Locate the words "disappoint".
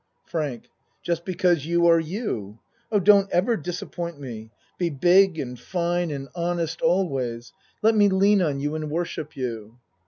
3.55-4.19